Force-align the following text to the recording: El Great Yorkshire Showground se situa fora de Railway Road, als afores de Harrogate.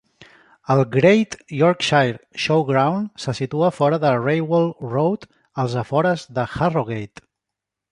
El 0.75 0.79
Great 0.93 1.35
Yorkshire 1.57 2.17
Showground 2.45 3.11
se 3.27 3.35
situa 3.41 3.71
fora 3.81 4.01
de 4.07 4.15
Railway 4.23 4.73
Road, 4.97 5.31
als 5.65 5.79
afores 5.85 6.27
de 6.41 6.49
Harrogate. 6.57 7.29